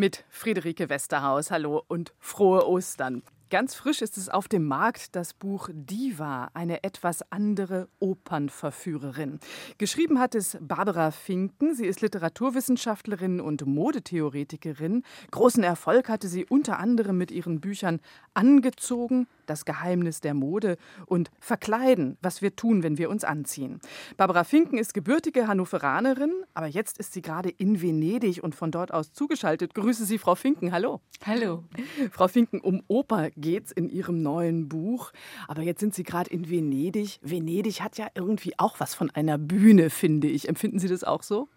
[0.00, 1.50] mit Friederike Westerhaus.
[1.50, 3.22] Hallo und frohe Ostern.
[3.50, 9.40] Ganz frisch ist es auf dem Markt das Buch Diva, eine etwas andere Opernverführerin.
[9.76, 11.74] Geschrieben hat es Barbara Finken.
[11.74, 15.02] Sie ist Literaturwissenschaftlerin und Modetheoretikerin.
[15.32, 17.98] Großen Erfolg hatte sie unter anderem mit ihren Büchern
[18.34, 20.76] Angezogen, das Geheimnis der Mode
[21.06, 23.80] und Verkleiden, was wir tun, wenn wir uns anziehen.
[24.16, 28.94] Barbara Finken ist gebürtige Hannoveranerin, aber jetzt ist sie gerade in Venedig und von dort
[28.94, 29.74] aus zugeschaltet.
[29.74, 30.70] Grüße Sie, Frau Finken.
[30.70, 31.00] Hallo.
[31.26, 31.64] Hallo.
[32.12, 35.12] Frau Finken, um Oper geht's in Ihrem neuen Buch.
[35.48, 37.18] Aber jetzt sind Sie gerade in Venedig.
[37.22, 40.48] Venedig hat ja irgendwie auch was von einer Bühne, finde ich.
[40.48, 41.48] Empfinden Sie das auch so?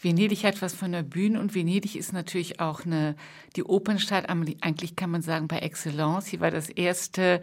[0.00, 3.16] Venedig hat was von einer Bühne und Venedig ist natürlich auch eine,
[3.56, 6.26] die Opernstadt, eigentlich kann man sagen, bei Excellence.
[6.26, 7.40] Sie war das erste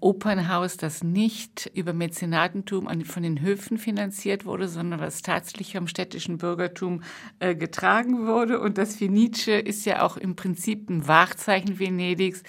[0.00, 6.38] Opernhaus, das nicht über Mäzenatentum von den Höfen finanziert wurde, sondern das tatsächlich vom städtischen
[6.38, 7.02] Bürgertum
[7.40, 8.60] äh, getragen wurde.
[8.60, 12.44] Und das Fenice ist ja auch im Prinzip ein Wahrzeichen Venedigs.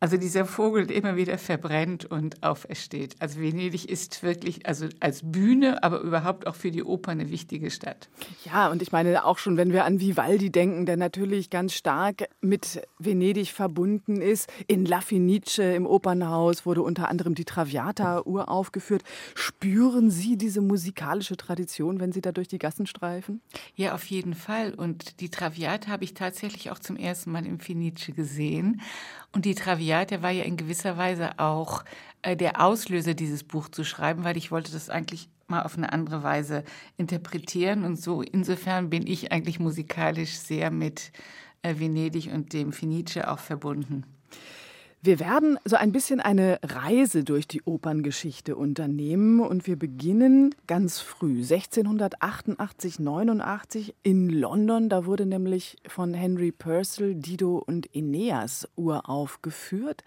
[0.00, 3.16] Also dieser Vogel, der immer wieder verbrennt und aufersteht.
[3.18, 7.68] Also Venedig ist wirklich, also als Bühne, aber überhaupt auch für die Oper eine wichtige
[7.72, 8.08] Stadt.
[8.44, 12.28] Ja, und ich meine auch schon, wenn wir an Vivaldi denken, der natürlich ganz stark
[12.40, 14.48] mit Venedig verbunden ist.
[14.68, 19.02] In La Fenice im Opernhaus wurde unter anderem die Traviata uraufgeführt.
[19.34, 23.40] Spüren Sie diese musikalische Tradition, wenn Sie da durch die Gassen streifen?
[23.74, 24.74] Ja, auf jeden Fall.
[24.74, 28.80] Und die Traviata habe ich tatsächlich auch zum ersten Mal im Fenice gesehen.
[29.32, 31.84] Und die Traviata war ja in gewisser Weise auch
[32.22, 35.92] äh, der Auslöser, dieses Buch zu schreiben, weil ich wollte das eigentlich mal auf eine
[35.92, 36.64] andere Weise
[36.96, 37.84] interpretieren.
[37.84, 41.12] Und so insofern bin ich eigentlich musikalisch sehr mit
[41.62, 44.04] äh, Venedig und dem Fenice auch verbunden.
[45.00, 50.98] Wir werden so ein bisschen eine Reise durch die Operngeschichte unternehmen und wir beginnen ganz
[50.98, 54.88] früh, 1688, 89 in London.
[54.88, 60.02] Da wurde nämlich von Henry Purcell Dido und Aeneas uraufgeführt.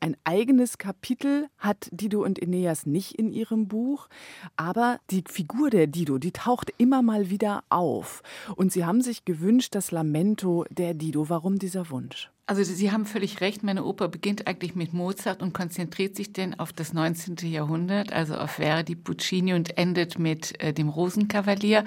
[0.00, 4.08] Ein eigenes Kapitel hat Dido und Aeneas nicht in ihrem Buch,
[4.56, 8.24] aber die Figur der Dido, die taucht immer mal wieder auf.
[8.56, 11.28] Und sie haben sich gewünscht, das Lamento der Dido.
[11.28, 12.31] Warum dieser Wunsch?
[12.44, 16.58] Also Sie haben völlig recht, meine Oper beginnt eigentlich mit Mozart und konzentriert sich denn
[16.58, 17.36] auf das 19.
[17.42, 21.84] Jahrhundert, also auf Verdi, Puccini und endet mit äh, dem Rosenkavalier.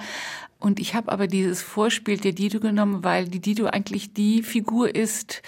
[0.58, 4.96] Und ich habe aber dieses Vorspiel der Dido genommen, weil die Dido eigentlich die Figur
[4.96, 5.42] ist,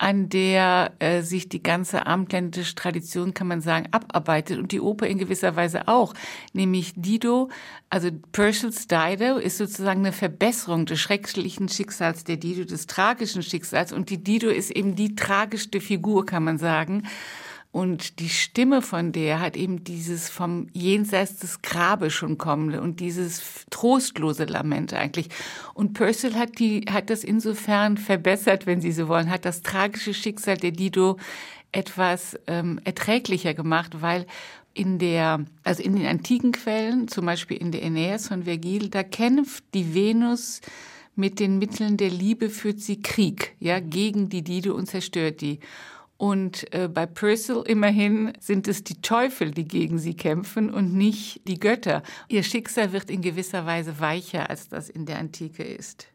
[0.00, 5.06] an der äh, sich die ganze abendländische Tradition, kann man sagen, abarbeitet und die Oper
[5.06, 6.14] in gewisser Weise auch.
[6.54, 7.50] Nämlich Dido,
[7.90, 13.92] also Purcells Dido ist sozusagen eine Verbesserung des schrecklichen Schicksals der Dido, des tragischen Schicksals
[13.92, 17.02] und die Dido ist eben die tragischste Figur, kann man sagen.
[17.72, 22.98] Und die Stimme von der hat eben dieses vom Jenseits des Grabes schon kommende und
[22.98, 25.28] dieses trostlose Lament eigentlich.
[25.72, 30.14] Und Purcell hat die, hat das insofern verbessert, wenn Sie so wollen, hat das tragische
[30.14, 31.16] Schicksal der Dido
[31.70, 34.26] etwas ähm, erträglicher gemacht, weil
[34.74, 39.04] in der, also in den antiken Quellen, zum Beispiel in der Aeneas von Vergil, da
[39.04, 40.60] kämpft die Venus
[41.14, 45.60] mit den Mitteln der Liebe führt sie Krieg, ja, gegen die Dido und zerstört die.
[46.20, 51.48] Und äh, bei Purcell immerhin sind es die Teufel, die gegen sie kämpfen und nicht
[51.48, 52.02] die Götter.
[52.28, 56.08] Ihr Schicksal wird in gewisser Weise weicher, als das in der Antike ist.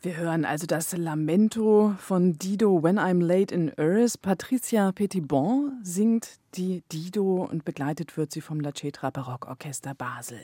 [0.00, 4.22] Wir hören also das Lamento von Dido When I'm Late in Earth.
[4.22, 10.38] Patricia Petitbon singt die Dido und begleitet wird sie vom La Cetra Barockorchester Basel.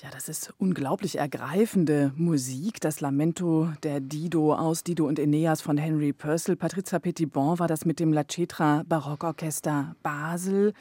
[0.00, 2.80] Ja, das ist unglaublich ergreifende Musik.
[2.80, 6.54] Das Lamento der Dido aus Dido und Aeneas von Henry Purcell.
[6.54, 10.72] Patrizia Petitbon war das mit dem La Cetra Barockorchester Basel.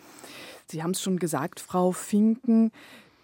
[0.67, 2.71] Sie haben es schon gesagt, Frau Finken,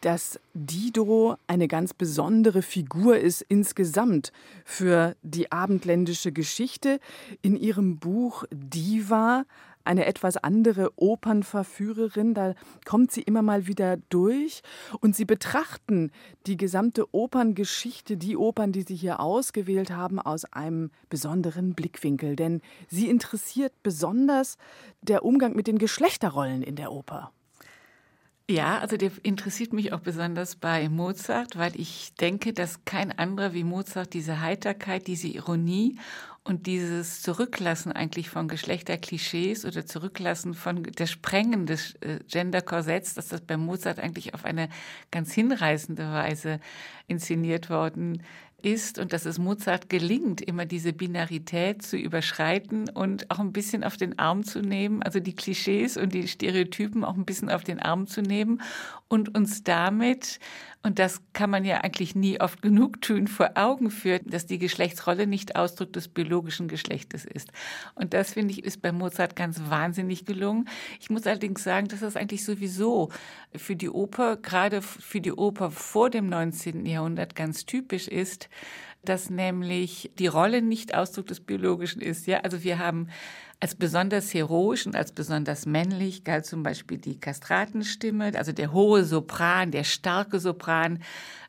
[0.01, 4.31] dass Dido eine ganz besondere Figur ist insgesamt
[4.65, 6.99] für die abendländische Geschichte.
[7.43, 9.45] In ihrem Buch Diva
[9.83, 12.33] eine etwas andere Opernverführerin.
[12.33, 12.53] Da
[12.85, 14.61] kommt sie immer mal wieder durch
[14.99, 16.11] und sie betrachten
[16.45, 22.35] die gesamte Operngeschichte, die Opern, die sie hier ausgewählt haben, aus einem besonderen Blickwinkel.
[22.35, 24.57] Denn sie interessiert besonders
[25.01, 27.31] der Umgang mit den Geschlechterrollen in der Oper.
[28.49, 33.53] Ja, also der interessiert mich auch besonders bei Mozart, weil ich denke, dass kein anderer
[33.53, 35.97] wie Mozart diese Heiterkeit, diese Ironie
[36.45, 43.29] und dieses Zurücklassen eigentlich von Geschlechterklischees oder Zurücklassen von der Sprengen des äh, Genderkorsetts, dass
[43.29, 44.67] das bei Mozart eigentlich auf eine
[45.09, 46.59] ganz hinreißende Weise
[47.07, 48.21] inszeniert worden
[48.63, 53.83] ist und dass es Mozart gelingt, immer diese Binarität zu überschreiten und auch ein bisschen
[53.83, 57.63] auf den Arm zu nehmen, also die Klischees und die Stereotypen auch ein bisschen auf
[57.63, 58.61] den Arm zu nehmen
[59.13, 60.39] und uns damit,
[60.81, 64.57] und das kann man ja eigentlich nie oft genug tun, vor Augen führt, dass die
[64.57, 67.51] Geschlechtsrolle nicht Ausdruck des biologischen Geschlechtes ist.
[67.93, 70.67] Und das, finde ich, ist bei Mozart ganz wahnsinnig gelungen.
[70.99, 73.09] Ich muss allerdings sagen, dass das eigentlich sowieso
[73.55, 76.83] für die Oper, gerade für die Oper vor dem 19.
[76.87, 78.49] Jahrhundert ganz typisch ist,
[79.05, 82.25] dass nämlich die Rolle nicht Ausdruck des Biologischen ist.
[82.25, 83.09] Ja, also wir haben
[83.59, 89.03] als besonders heroisch und als besonders männlich galt zum Beispiel die Kastratenstimme, also der hohe
[89.03, 90.99] Sopran, der starke Sopran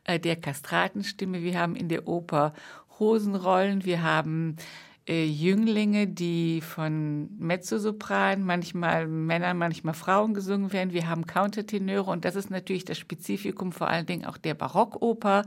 [0.04, 1.42] äh, der Kastratenstimme.
[1.42, 2.52] Wir haben in der Oper
[2.98, 4.56] Hosenrollen, wir haben
[5.06, 10.92] äh, Jünglinge, die von Mezzosopran, manchmal Männern, manchmal Frauen gesungen werden.
[10.92, 15.44] Wir haben Countertenöre und das ist natürlich das Spezifikum vor allen Dingen auch der Barockoper,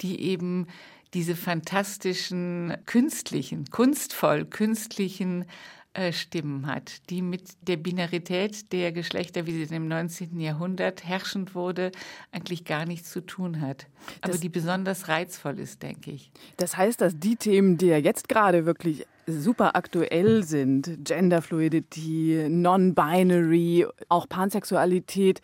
[0.00, 0.66] die eben
[1.14, 5.46] diese fantastischen, künstlichen, kunstvoll künstlichen
[5.94, 10.38] äh, Stimmen hat, die mit der Binarität der Geschlechter, wie sie im 19.
[10.38, 11.92] Jahrhundert herrschend wurde,
[12.30, 13.86] eigentlich gar nichts zu tun hat.
[14.20, 16.30] Aber das, die besonders reizvoll ist, denke ich.
[16.56, 23.86] Das heißt, dass die Themen, die ja jetzt gerade wirklich super aktuell sind, Genderfluidity, Non-Binary,
[24.08, 25.40] auch Pansexualität,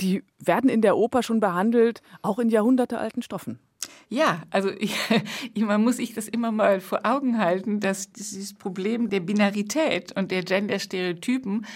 [0.00, 3.60] die werden in der Oper schon behandelt, auch in jahrhundertealten Stoffen.
[4.08, 4.96] Ja, also ich,
[5.56, 10.30] man muss sich das immer mal vor Augen halten, dass dieses Problem der Binarität und
[10.30, 11.66] der Genderstereotypen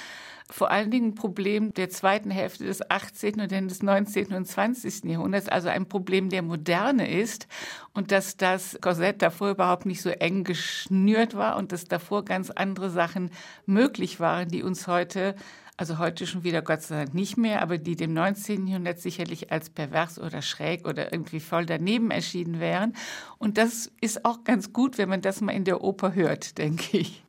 [0.51, 3.41] vor allen Dingen ein Problem der zweiten Hälfte des 18.
[3.41, 4.33] und dann des 19.
[4.33, 5.05] und 20.
[5.05, 7.47] Jahrhunderts, also ein Problem der Moderne ist
[7.93, 12.51] und dass das Korsett davor überhaupt nicht so eng geschnürt war und dass davor ganz
[12.51, 13.31] andere Sachen
[13.67, 15.35] möglich waren, die uns heute
[15.79, 18.67] also heute schon wieder Gott sei Dank nicht mehr, aber die dem 19.
[18.67, 22.95] Jahrhundert sicherlich als pervers oder schräg oder irgendwie voll daneben erschienen wären.
[23.39, 26.99] Und das ist auch ganz gut, wenn man das mal in der Oper hört, denke
[26.99, 27.25] ich.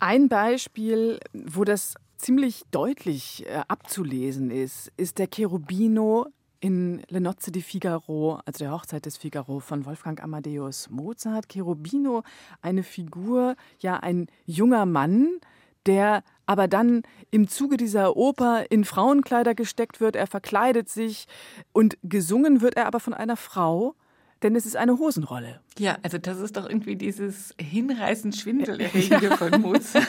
[0.00, 6.26] Ein Beispiel, wo das ziemlich deutlich äh, abzulesen ist, ist der Cherubino
[6.58, 11.48] in Le Nozze di Figaro, also der Hochzeit des Figaro von Wolfgang Amadeus Mozart.
[11.48, 12.24] Cherubino,
[12.62, 15.38] eine Figur, ja ein junger Mann,
[15.86, 21.26] der aber dann im Zuge dieser Oper in Frauenkleider gesteckt wird, er verkleidet sich
[21.72, 23.94] und gesungen wird er aber von einer Frau,
[24.42, 25.60] denn es ist eine Hosenrolle.
[25.78, 29.36] Ja, also das ist doch irgendwie dieses hinreißend Schwindelerregende ja.
[29.36, 30.06] von Mozart.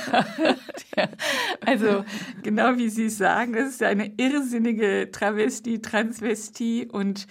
[0.96, 1.10] ja.
[1.66, 2.04] Also
[2.44, 7.26] genau wie Sie sagen, das ist eine irrsinnige Travestie, Transvestie und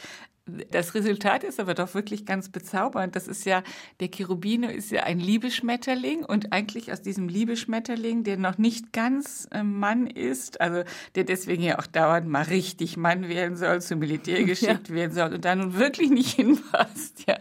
[0.46, 3.16] das Resultat ist aber doch wirklich ganz bezaubernd.
[3.16, 3.64] Das ist ja,
[3.98, 9.48] der Cherubino ist ja ein Liebeschmetterling und eigentlich aus diesem Liebeschmetterling, der noch nicht ganz
[9.50, 10.84] äh, Mann ist, also
[11.16, 14.94] der deswegen ja auch dauernd mal richtig Mann werden soll, zum Militär geschickt ja.
[14.94, 17.38] werden soll und da nun wirklich nicht hinpasst, ja.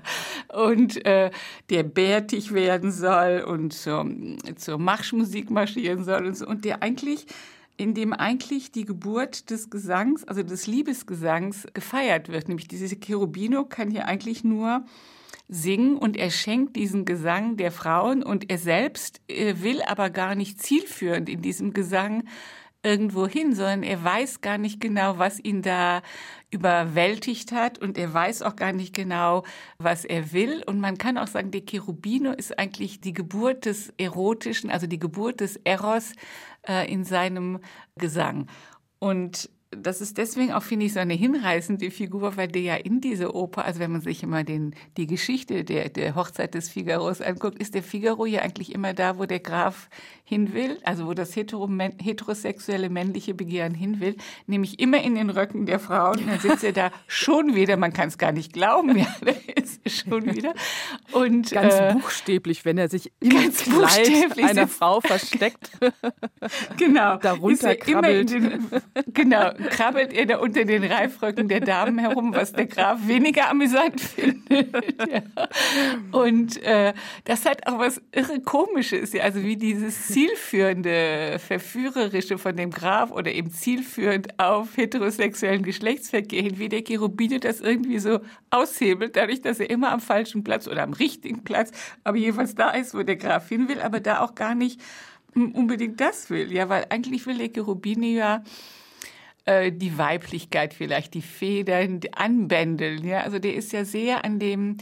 [0.51, 1.29] Und äh,
[1.69, 4.09] der bärtig werden soll und zur,
[4.55, 6.47] zur Marschmusik marschieren soll und so.
[6.47, 7.27] Und der eigentlich
[7.77, 12.47] in dem eigentlich die Geburt des Gesangs, also des Liebesgesangs, gefeiert wird.
[12.47, 14.85] Nämlich diese Cherubino kann hier eigentlich nur
[15.47, 20.35] singen und er schenkt diesen Gesang der Frauen und er selbst äh, will aber gar
[20.35, 22.23] nicht zielführend in diesem Gesang
[22.85, 26.03] irgendwo hin, sondern er weiß gar nicht genau, was ihn da
[26.51, 29.43] überwältigt hat und er weiß auch gar nicht genau,
[29.79, 30.63] was er will.
[30.65, 34.99] Und man kann auch sagen, der Cherubino ist eigentlich die Geburt des Erotischen, also die
[34.99, 36.13] Geburt des Eros
[36.67, 37.59] äh, in seinem
[37.97, 38.47] Gesang.
[38.99, 43.01] Und das ist deswegen auch, finde ich, so eine hinreißende Figur, weil der ja in
[43.01, 47.21] diese Oper, also wenn man sich immer den, die Geschichte der, der Hochzeit des Figaros
[47.21, 49.89] anguckt, ist der Figaro ja eigentlich immer da, wo der Graf
[50.27, 54.15] hin will, also wo das heterosexuelle männliche Begehren hin will,
[54.47, 56.17] nämlich immer in den Röcken der Frauen.
[56.17, 59.33] Und dann sitzt er da schon wieder, man kann es gar nicht glauben, ja, da
[59.55, 60.55] ist er schon wieder.
[61.11, 65.69] Und, ganz äh, buchstäblich, wenn er sich im Kleid einer Frau versteckt.
[66.77, 67.17] genau.
[67.17, 68.31] Darunter krabbelt.
[68.31, 68.67] Den,
[69.13, 74.01] genau, krabbelt er da unter den Reifröcken der Damen herum, was der Graf weniger amüsant
[74.01, 74.73] findet.
[75.07, 75.21] ja.
[76.11, 76.93] Und äh,
[77.25, 83.11] das hat auch was irre Komisches, ja, also wie dieses zielführende, verführerische von dem Graf
[83.11, 89.41] oder eben zielführend auf heterosexuellen Geschlechtsverkehr hin, wie der Cherubine das irgendwie so aushebelt, dadurch,
[89.41, 91.73] dass er immer am falschen Platz oder am richtigen Platz,
[92.05, 94.79] aber jedenfalls da ist, wo der Graf hin will, aber da auch gar nicht
[95.33, 96.49] unbedingt das will.
[96.53, 98.43] Ja, weil eigentlich will der Cherubine ja
[99.43, 103.05] äh, die Weiblichkeit vielleicht, die Federn die anbändeln.
[103.05, 104.77] Ja, also der ist ja sehr an dem,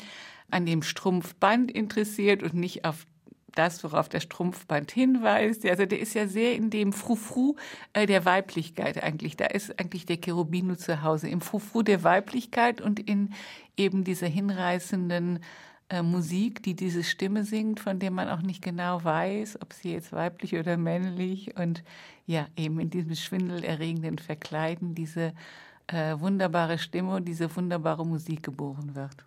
[0.51, 3.07] an dem Strumpfband interessiert und nicht auf
[3.55, 5.65] das, worauf der Strumpfband hinweist.
[5.65, 7.55] Also der ist ja sehr in dem Frufru
[7.93, 9.37] äh, der Weiblichkeit eigentlich.
[9.37, 11.29] Da ist eigentlich der Cherubino zu Hause.
[11.29, 13.33] Im Frufru der Weiblichkeit und in
[13.77, 15.39] eben dieser hinreißenden
[15.89, 19.93] äh, Musik, die diese Stimme singt, von der man auch nicht genau weiß, ob sie
[19.93, 21.83] jetzt weiblich oder männlich und
[22.25, 25.33] ja, eben in diesem schwindelerregenden Verkleiden diese
[25.87, 29.25] äh, wunderbare Stimme und diese wunderbare Musik geboren wird.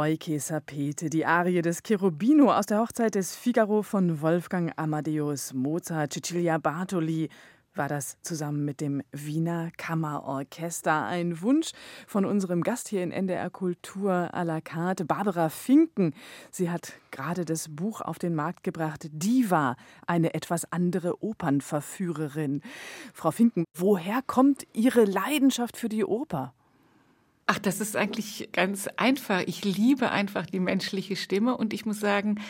[0.00, 6.14] Voike Sapete, die Arie des Cherubino aus der Hochzeit des Figaro von Wolfgang Amadeus Mozart.
[6.14, 7.28] Cecilia Bartoli
[7.74, 11.04] war das zusammen mit dem Wiener Kammerorchester.
[11.04, 11.72] Ein Wunsch
[12.06, 16.14] von unserem Gast hier in NDR Kultur à la carte, Barbara Finken.
[16.50, 22.62] Sie hat gerade das Buch auf den Markt gebracht, Diva, eine etwas andere Opernverführerin.
[23.12, 26.54] Frau Finken, woher kommt Ihre Leidenschaft für die Oper?
[27.52, 29.42] Ach, das ist eigentlich ganz einfach.
[29.44, 32.40] Ich liebe einfach die menschliche Stimme und ich muss sagen,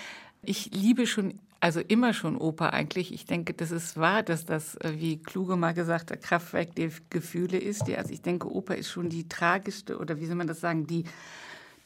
[0.42, 3.10] ich liebe schon also immer schon Oper eigentlich.
[3.14, 6.90] Ich denke, das ist wahr, dass das, äh, wie Kluge mal gesagt hat, Kraftwerk der
[7.08, 7.88] Gefühle ist.
[7.88, 11.04] Also ich denke, Oper ist schon die tragischste oder wie soll man das sagen, die,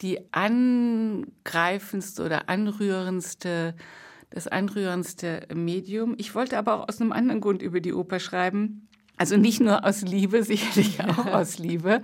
[0.02, 3.76] die angreifendste oder anrührendste,
[4.30, 6.16] das anrührendste Medium.
[6.18, 8.88] Ich wollte aber auch aus einem anderen Grund über die Oper schreiben.
[9.16, 12.02] Also nicht nur aus Liebe, sicherlich auch aus Liebe,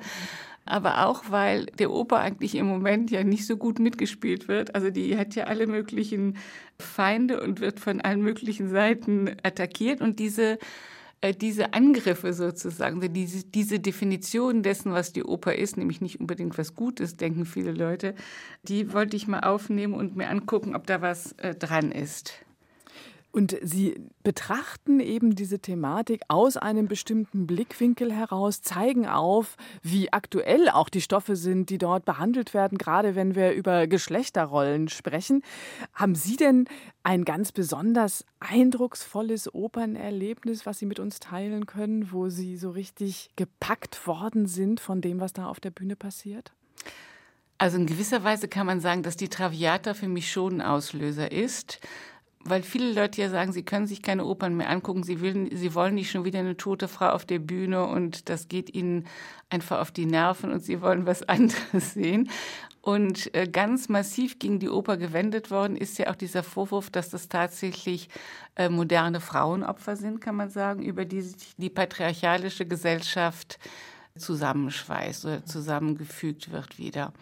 [0.70, 4.74] aber auch weil der Oper eigentlich im Moment ja nicht so gut mitgespielt wird.
[4.74, 6.36] Also die hat ja alle möglichen
[6.78, 10.58] Feinde und wird von allen möglichen Seiten attackiert und diese
[11.22, 16.56] äh, diese Angriffe sozusagen, diese, diese Definition dessen, was die Oper ist, nämlich nicht unbedingt
[16.56, 18.14] was Gutes, denken viele Leute,
[18.62, 22.46] die wollte ich mal aufnehmen und mir angucken, ob da was äh, dran ist.
[23.32, 30.68] Und Sie betrachten eben diese Thematik aus einem bestimmten Blickwinkel heraus, zeigen auf, wie aktuell
[30.68, 35.42] auch die Stoffe sind, die dort behandelt werden, gerade wenn wir über Geschlechterrollen sprechen.
[35.94, 36.64] Haben Sie denn
[37.04, 43.30] ein ganz besonders eindrucksvolles Opernerlebnis, was Sie mit uns teilen können, wo Sie so richtig
[43.36, 46.52] gepackt worden sind von dem, was da auf der Bühne passiert?
[47.58, 51.30] Also in gewisser Weise kann man sagen, dass die Traviata für mich schon ein Auslöser
[51.30, 51.78] ist
[52.44, 55.74] weil viele Leute ja sagen, sie können sich keine Opern mehr angucken, sie, will, sie
[55.74, 59.06] wollen nicht schon wieder eine tote Frau auf der Bühne und das geht ihnen
[59.50, 62.30] einfach auf die Nerven und sie wollen was anderes sehen.
[62.82, 67.10] Und äh, ganz massiv gegen die Oper gewendet worden ist ja auch dieser Vorwurf, dass
[67.10, 68.08] das tatsächlich
[68.56, 73.58] äh, moderne Frauenopfer sind, kann man sagen, über die sich die patriarchalische Gesellschaft
[74.16, 77.12] zusammenschweißt oder zusammengefügt wird wieder.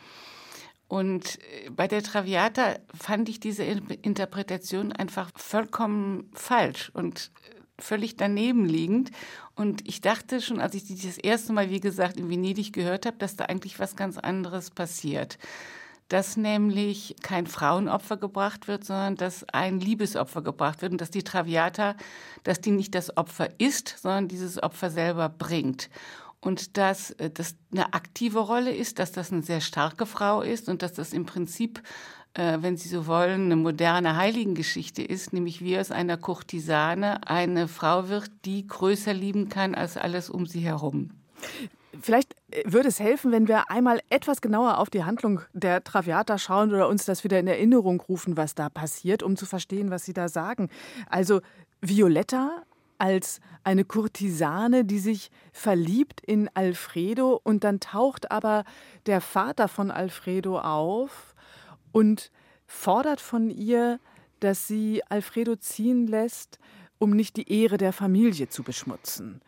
[0.89, 8.17] Und äh, bei der Traviata fand ich diese Interpretation einfach vollkommen falsch und äh, völlig
[8.17, 9.11] daneben liegend.
[9.55, 13.07] Und ich dachte schon, als ich die das erste Mal, wie gesagt, in Venedig gehört
[13.07, 15.39] habe, dass da eigentlich was ganz anderes passiert.
[16.09, 21.23] Dass nämlich kein Frauenopfer gebracht wird, sondern dass ein Liebesopfer gebracht wird und dass die
[21.23, 21.97] Traviata,
[22.45, 25.91] dass die nicht das Opfer ist, sondern dieses Opfer selber bringt
[26.41, 30.69] und dass äh, das eine aktive Rolle ist, dass das eine sehr starke Frau ist
[30.69, 31.83] und dass das im Prinzip,
[32.35, 37.69] äh, wenn Sie so wollen, eine moderne Heiligengeschichte ist, nämlich wie aus einer Kurtisane eine
[37.69, 41.11] Frau wird, die größer lieben kann als alles um sie herum.
[42.01, 46.39] Vielleicht äh, würde es helfen, wenn wir einmal etwas genauer auf die Handlung der Traviata
[46.39, 50.05] schauen oder uns das wieder in Erinnerung rufen, was da passiert, um zu verstehen, was
[50.05, 50.69] Sie da sagen.
[51.09, 51.41] Also
[51.81, 52.63] Violetta
[52.99, 58.65] als eine Kurtisane, die sich verliebt in Alfredo und dann taucht aber
[59.07, 61.35] der Vater von Alfredo auf
[61.93, 62.31] und
[62.67, 64.01] fordert von ihr,
[64.41, 66.59] dass sie Alfredo ziehen lässt,
[66.99, 69.41] um nicht die Ehre der Familie zu beschmutzen.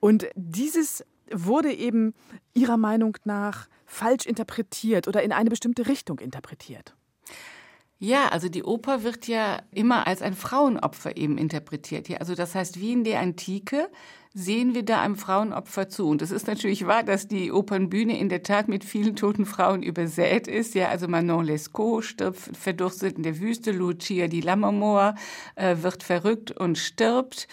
[0.00, 2.14] Und dieses wurde eben
[2.52, 6.94] ihrer Meinung nach falsch interpretiert oder in eine bestimmte Richtung interpretiert.
[8.04, 12.06] Ja, also die Oper wird ja immer als ein Frauenopfer eben interpretiert.
[12.10, 13.88] Ja, also das heißt, wie in der Antike
[14.34, 16.06] sehen wir da einem Frauenopfer zu.
[16.08, 19.82] Und es ist natürlich wahr, dass die Opernbühne in der Tat mit vielen toten Frauen
[19.82, 20.74] übersät ist.
[20.74, 25.14] Ja, also Manon Lescaut stirbt verdurstet in der Wüste, Lucia di Lammermoor
[25.54, 27.48] äh, wird verrückt und stirbt.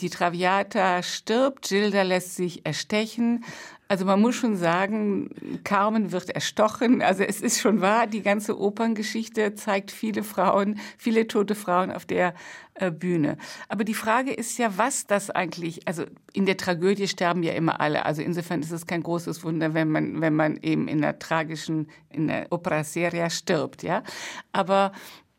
[0.00, 3.44] Die Traviata stirbt, Gilda lässt sich erstechen.
[3.90, 5.30] Also man muss schon sagen,
[5.64, 7.02] Carmen wird erstochen.
[7.02, 12.06] Also es ist schon wahr, die ganze Operngeschichte zeigt viele Frauen, viele tote Frauen auf
[12.06, 12.34] der
[12.74, 13.36] äh, Bühne.
[13.68, 17.80] Aber die Frage ist ja, was das eigentlich, also in der Tragödie sterben ja immer
[17.80, 18.06] alle.
[18.06, 21.88] Also insofern ist es kein großes Wunder, wenn man, wenn man eben in der tragischen,
[22.10, 24.04] in der Opera Seria stirbt, ja.
[24.52, 24.92] Aber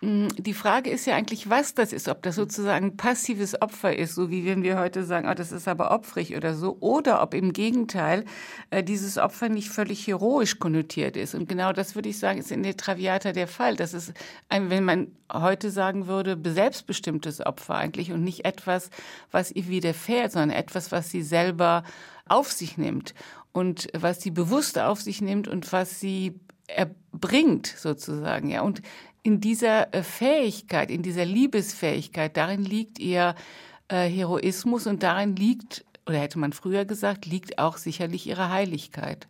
[0.03, 4.31] die Frage ist ja eigentlich, was das ist, ob das sozusagen passives Opfer ist, so
[4.31, 7.53] wie wenn wir heute sagen, oh, das ist aber opfrig oder so, oder ob im
[7.53, 8.25] Gegenteil
[8.71, 11.35] äh, dieses Opfer nicht völlig heroisch konnotiert ist.
[11.35, 13.75] Und genau das würde ich sagen, ist in der Traviata der Fall.
[13.75, 14.11] Das ist
[14.49, 18.89] ein, wenn man heute sagen würde, selbstbestimmtes Opfer eigentlich und nicht etwas,
[19.29, 21.83] was ihr widerfährt, sondern etwas, was sie selber
[22.27, 23.13] auf sich nimmt
[23.51, 26.39] und was sie bewusst auf sich nimmt und was sie
[26.75, 28.61] erbringt sozusagen, ja.
[28.61, 28.81] Und
[29.23, 33.35] in dieser äh, Fähigkeit, in dieser Liebesfähigkeit, darin liegt ihr
[33.87, 39.27] äh, Heroismus und darin liegt, oder hätte man früher gesagt, liegt auch sicherlich ihre Heiligkeit.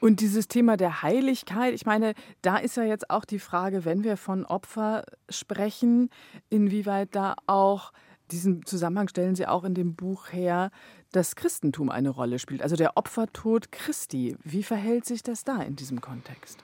[0.00, 4.04] Und dieses Thema der Heiligkeit, ich meine, da ist ja jetzt auch die Frage, wenn
[4.04, 6.10] wir von Opfer sprechen,
[6.50, 7.92] inwieweit da auch,
[8.30, 10.70] diesen Zusammenhang stellen Sie auch in dem Buch her,
[11.12, 14.36] das Christentum eine Rolle spielt, also der Opfertod Christi.
[14.42, 16.62] Wie verhält sich das da in diesem Kontext?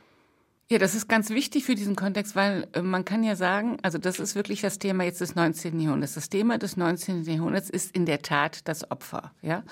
[0.72, 3.98] Ja, das ist ganz wichtig für diesen Kontext, weil äh, man kann ja sagen, also
[3.98, 5.78] das ist wirklich das Thema jetzt des 19.
[5.78, 6.14] Jahrhunderts.
[6.14, 7.24] Das Thema des 19.
[7.24, 9.64] Jahrhunderts ist in der Tat das Opfer, ja.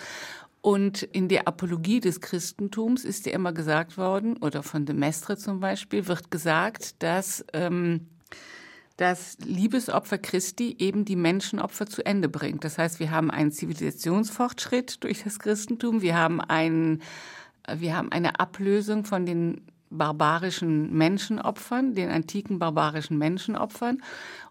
[0.60, 5.38] Und in der Apologie des Christentums ist ja immer gesagt worden, oder von de Mestre
[5.38, 8.06] zum Beispiel, wird gesagt, dass ähm,
[8.98, 12.62] das Liebesopfer Christi eben die Menschenopfer zu Ende bringt.
[12.62, 17.00] Das heißt, wir haben einen Zivilisationsfortschritt durch das Christentum, wir haben, einen,
[17.74, 24.03] wir haben eine Ablösung von den barbarischen Menschenopfern, den antiken barbarischen Menschenopfern.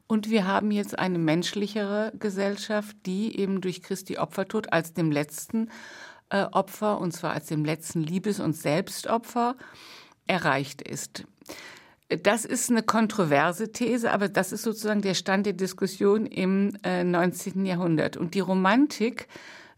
[0.07, 5.69] Und wir haben jetzt eine menschlichere Gesellschaft, die eben durch Christi Opfertod als dem letzten
[6.29, 9.55] äh, Opfer, und zwar als dem letzten Liebes- und Selbstopfer,
[10.27, 11.25] erreicht ist.
[12.23, 17.03] Das ist eine kontroverse These, aber das ist sozusagen der Stand der Diskussion im äh,
[17.03, 17.65] 19.
[17.65, 18.17] Jahrhundert.
[18.17, 19.27] Und die Romantik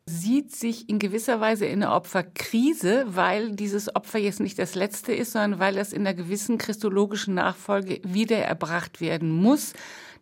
[0.05, 5.13] sieht sich in gewisser Weise in einer Opferkrise, weil dieses Opfer jetzt nicht das letzte
[5.13, 9.73] ist, sondern weil es in einer gewissen christologischen Nachfolge wieder erbracht werden muss.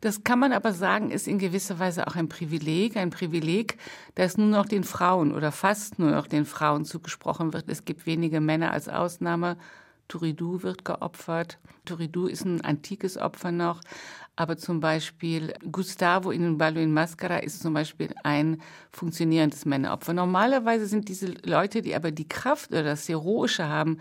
[0.01, 3.77] Das kann man aber sagen, ist in gewisser Weise auch ein Privileg, ein Privileg,
[4.15, 7.65] das nur noch den Frauen oder fast nur noch den Frauen zugesprochen wird.
[7.67, 9.57] Es gibt wenige Männer als Ausnahme.
[10.07, 11.59] Turidou wird geopfert.
[11.85, 13.81] Turidou ist ein antikes Opfer noch.
[14.39, 20.13] Aber zum Beispiel Gustavo in Ballo in Mascara ist zum Beispiel ein funktionierendes Männeropfer.
[20.13, 23.97] Normalerweise sind diese Leute, die aber die Kraft oder das Heroische haben,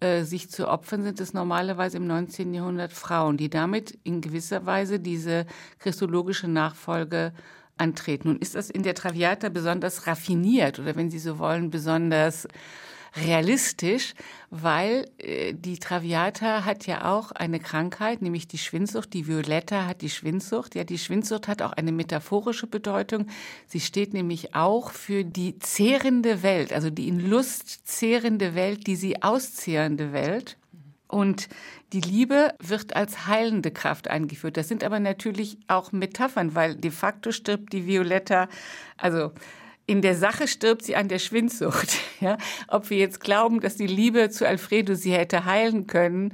[0.00, 2.54] äh, sich zu opfern, sind es normalerweise im 19.
[2.54, 5.44] Jahrhundert Frauen, die damit in gewisser Weise diese
[5.78, 7.34] christologische Nachfolge
[7.76, 8.28] antreten.
[8.28, 12.48] Nun ist das in der Traviata besonders raffiniert oder wenn Sie so wollen, besonders
[13.16, 14.14] realistisch,
[14.50, 19.12] weil äh, die Traviata hat ja auch eine Krankheit, nämlich die Schwindsucht.
[19.12, 20.74] Die Violetta hat die Schwindsucht.
[20.74, 23.26] Ja, die Schwindsucht hat auch eine metaphorische Bedeutung.
[23.66, 28.96] Sie steht nämlich auch für die zehrende Welt, also die in Lust zehrende Welt, die
[28.96, 30.56] sie auszehrende Welt.
[31.08, 31.48] Und
[31.92, 34.56] die Liebe wird als heilende Kraft eingeführt.
[34.56, 38.48] Das sind aber natürlich auch Metaphern, weil de facto stirbt die Violetta,
[38.96, 39.30] also
[39.86, 41.98] in der Sache stirbt sie an der Schwindsucht.
[42.18, 42.38] Ja?
[42.68, 46.32] Ob wir jetzt glauben, dass die Liebe zu Alfredo sie hätte heilen können,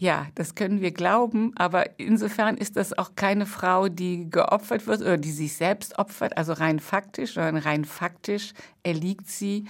[0.00, 5.00] ja, das können wir glauben, aber insofern ist das auch keine Frau, die geopfert wird
[5.00, 8.52] oder die sich selbst opfert, also rein faktisch, sondern rein faktisch
[8.84, 9.64] erliegt sie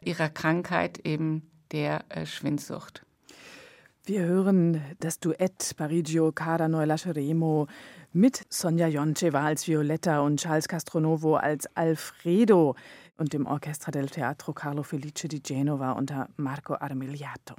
[0.00, 3.04] ihrer Krankheit eben der äh, Schwindsucht.
[4.04, 7.66] Wir hören das Duett Parigio Cara Noi Lasceremo
[8.14, 12.76] mit Sonja Joncheva als Violetta und Charles Castronovo als Alfredo
[13.16, 17.54] und dem Orchestra del Teatro Carlo Felice di Genova unter Marco Armigliato.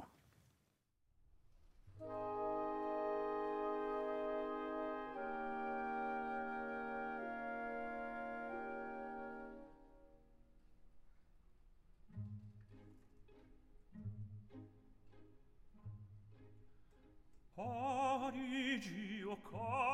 [17.56, 19.93] Parigio cara, noi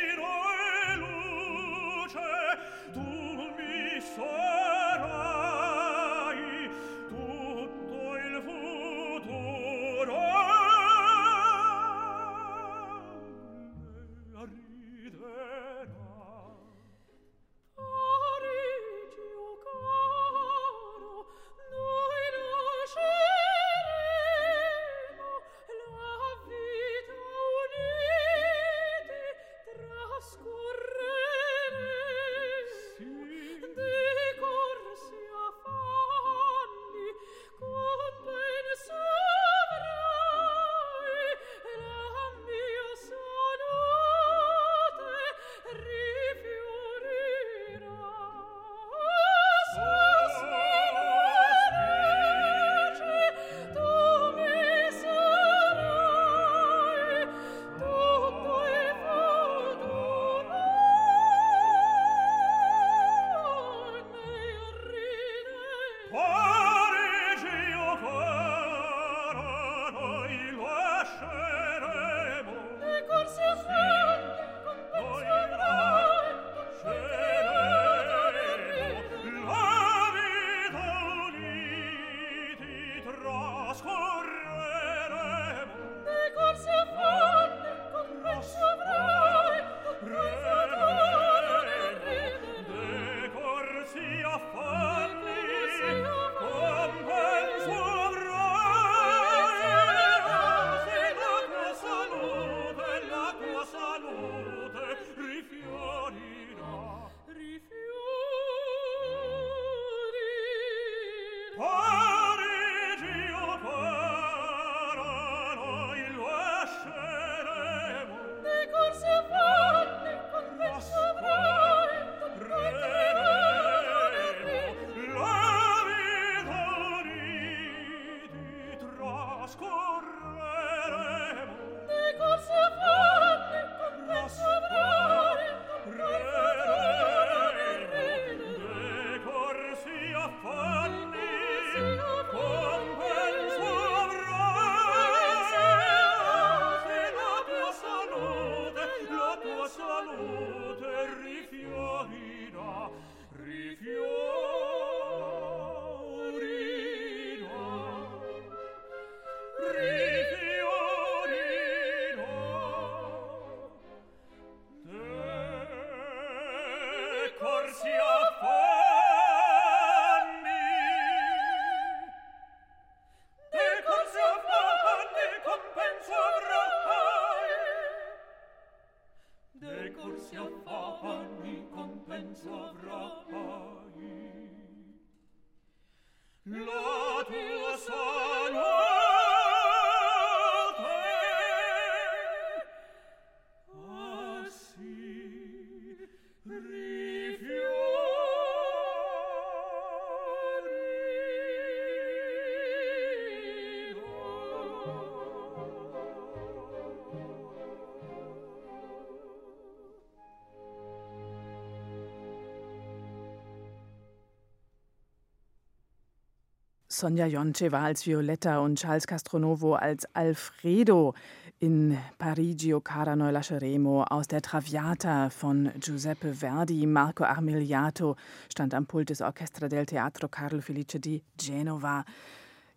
[216.95, 221.13] Sonja Jonce war als Violetta und Charles Castronovo als Alfredo
[221.59, 226.85] in Parigio cara noi lasceremo aus der Traviata von Giuseppe Verdi.
[226.85, 228.15] Marco Armiliato
[228.49, 232.05] stand am Pult des Orchestra del Teatro Carlo Felice di Genova.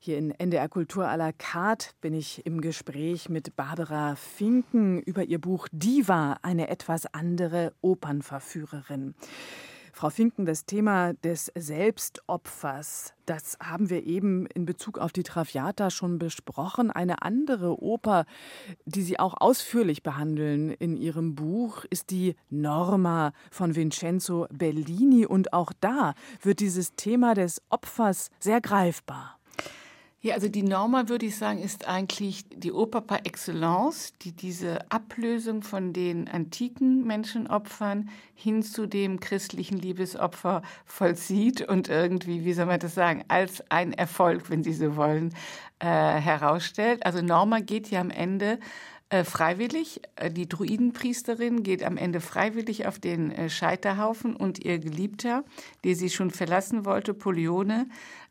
[0.01, 5.23] Hier in NDR Kultur à la carte bin ich im Gespräch mit Barbara Finken über
[5.23, 9.15] ihr Buch Diva, eine etwas andere Opernverführerin.
[9.99, 15.91] Frau Finken, das Thema des Selbstopfers, das haben wir eben in Bezug auf die Traviata
[15.91, 16.93] schon besprochen.
[16.93, 18.25] Eine andere Oper,
[18.85, 25.27] die Sie auch ausführlich behandeln in Ihrem Buch, ist die Norma von Vincenzo Bellini.
[25.27, 29.38] Und auch da wird dieses Thema des Opfers sehr greifbar.
[30.21, 34.91] Ja, also die Norma, würde ich sagen, ist eigentlich die Oper par excellence, die diese
[34.91, 42.67] Ablösung von den antiken Menschenopfern hin zu dem christlichen Liebesopfer vollzieht und irgendwie, wie soll
[42.67, 45.33] man das sagen, als ein Erfolg, wenn Sie so wollen,
[45.79, 47.07] äh, herausstellt.
[47.07, 48.59] Also Norma geht ja am Ende
[49.11, 50.03] äh, freiwillig.
[50.17, 55.45] Äh, die Druidenpriesterin geht am Ende freiwillig auf den äh, Scheiterhaufen und ihr Geliebter,
[55.85, 57.87] der sie schon verlassen wollte, Polione,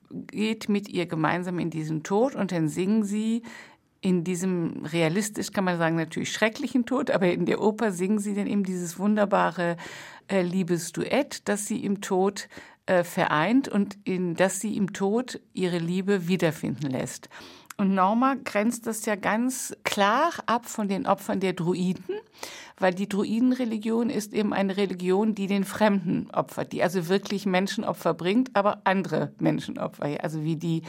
[0.09, 3.43] geht mit ihr gemeinsam in diesen Tod und dann singen sie
[4.01, 8.35] in diesem realistisch kann man sagen natürlich schrecklichen Tod, aber in der Oper singen sie
[8.35, 9.75] dann eben dieses wunderbare
[10.27, 12.47] äh, Liebesduett, das sie im Tod
[12.85, 17.29] äh, vereint und in das sie im Tod ihre Liebe wiederfinden lässt.
[17.79, 22.15] Und Norma grenzt das ja ganz klar ab von den Opfern der Druiden,
[22.79, 28.15] weil die Druidenreligion ist eben eine Religion, die den Fremden opfert, die also wirklich Menschenopfer
[28.15, 30.81] bringt, aber andere Menschenopfer, also wie die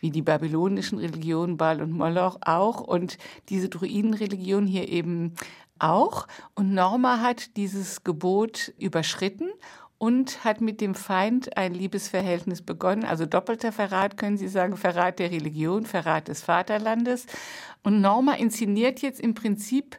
[0.00, 5.34] wie die babylonischen Religionen Baal und Moloch auch und diese Druidenreligion hier eben
[5.78, 6.28] auch.
[6.54, 9.48] Und Norma hat dieses Gebot überschritten
[9.98, 13.04] und hat mit dem Feind ein Liebesverhältnis begonnen.
[13.04, 17.26] Also doppelter Verrat, können Sie sagen, Verrat der Religion, Verrat des Vaterlandes.
[17.82, 19.98] Und Norma inszeniert jetzt im Prinzip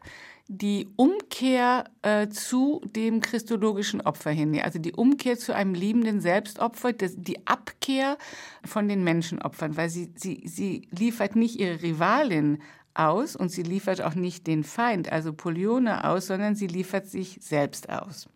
[0.52, 6.92] die Umkehr äh, zu dem christologischen Opfer hin, also die Umkehr zu einem liebenden Selbstopfer,
[6.92, 8.18] das, die Abkehr
[8.64, 12.58] von den Menschenopfern, weil sie, sie, sie liefert nicht ihre Rivalin
[12.94, 17.38] aus und sie liefert auch nicht den Feind, also Polione aus, sondern sie liefert sich
[17.40, 18.28] selbst aus.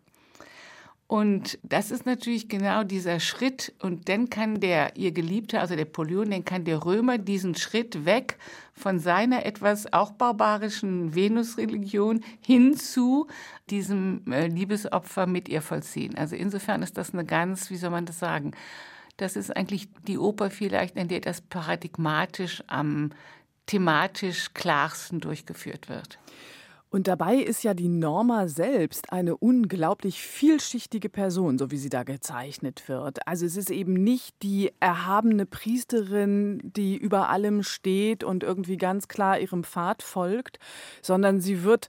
[1.15, 3.73] Und das ist natürlich genau dieser Schritt.
[3.81, 8.05] Und dann kann der, ihr Geliebter, also der Polion, dann kann der Römer diesen Schritt
[8.05, 8.37] weg
[8.73, 13.29] von seiner etwas auch barbarischen Venusreligion hin zu
[13.71, 16.19] diesem äh, Liebesopfer mit ihr vollziehen.
[16.19, 18.51] Also insofern ist das eine ganz, wie soll man das sagen?
[19.17, 23.13] Das ist eigentlich die Oper vielleicht, in der das paradigmatisch am
[23.67, 26.19] thematisch klarsten durchgeführt wird.
[26.95, 32.05] Und dabei ist ja die Norma selbst eine unglaublich vielschichtige Person, so wie sie da
[32.05, 33.27] gezeichnet wird.
[33.27, 39.09] Also es ist eben nicht die erhabene Priesterin, die über allem steht und irgendwie ganz
[39.09, 40.61] klar ihrem Pfad folgt,
[41.03, 41.89] sondern sie wird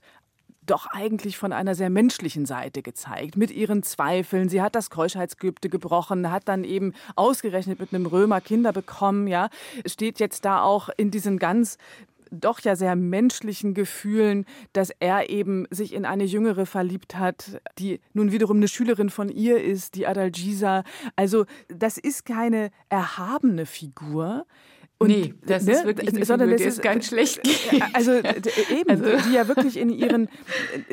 [0.62, 4.48] doch eigentlich von einer sehr menschlichen Seite gezeigt, mit ihren Zweifeln.
[4.48, 9.50] Sie hat das Keuschheitsgelübde gebrochen, hat dann eben ausgerechnet mit einem Römer Kinder bekommen, ja.
[9.86, 11.78] Steht jetzt da auch in diesen ganz
[12.30, 18.00] doch ja sehr menschlichen Gefühlen, dass er eben sich in eine Jüngere verliebt hat, die
[18.12, 20.84] nun wiederum eine Schülerin von ihr ist, die Adalgisa.
[21.14, 24.46] Also das ist keine erhabene Figur.
[24.98, 27.42] Und, nee, das ne, ist wirklich eine sondern Figur, das ist ganz schlecht.
[27.42, 27.82] Geht.
[27.92, 29.28] Also eben, also.
[29.28, 30.28] die ja wirklich in ihren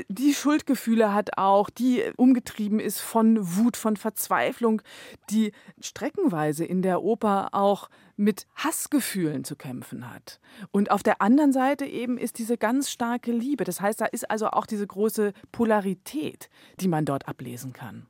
[0.10, 4.82] die Schuldgefühle hat auch, die umgetrieben ist von Wut, von Verzweiflung,
[5.30, 10.40] die streckenweise in der Oper auch mit Hassgefühlen zu kämpfen hat.
[10.72, 13.64] Und auf der anderen Seite eben ist diese ganz starke Liebe.
[13.64, 18.06] Das heißt, da ist also auch diese große Polarität, die man dort ablesen kann.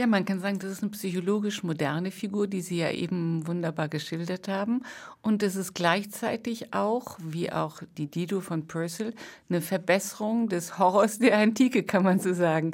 [0.00, 3.90] Ja, man kann sagen, das ist eine psychologisch moderne Figur, die Sie ja eben wunderbar
[3.90, 4.80] geschildert haben.
[5.20, 9.12] Und es ist gleichzeitig auch, wie auch die Dido von Purcell,
[9.50, 12.70] eine Verbesserung des Horrors der Antike, kann man so sagen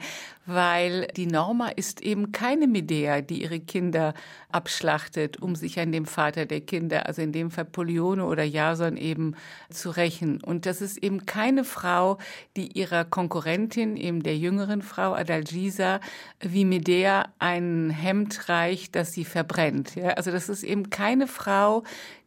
[0.46, 4.14] weil die Norma ist eben keine Medea, die ihre Kinder
[4.50, 8.96] abschlachtet, um sich an dem Vater der Kinder, also in dem Fall Polione oder Jason
[8.96, 9.34] eben
[9.70, 10.40] zu rächen.
[10.40, 12.18] Und das ist eben keine Frau,
[12.56, 16.00] die ihrer Konkurrentin, eben der jüngeren Frau Adalgisa,
[16.40, 19.96] wie Medea ein Hemd reicht, das sie verbrennt.
[19.96, 21.82] Ja, also das ist eben keine Frau,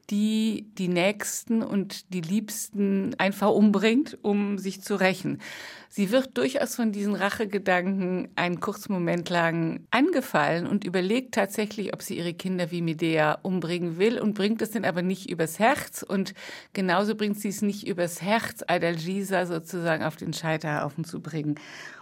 [0.10, 5.39] die die Nächsten und die Liebsten einfach umbringt, um sich zu rächen.
[5.91, 12.03] Sie wird durchaus von diesen Rachegedanken einen kurzen Moment lang angefallen und überlegt tatsächlich, ob
[12.03, 16.03] sie ihre Kinder wie Medea umbringen will und bringt es dann aber nicht übers Herz
[16.03, 16.34] und
[16.74, 21.55] genauso bringt sie es nicht übers Herz, Adalgisa sozusagen auf den Scheiterhaufen zu bringen.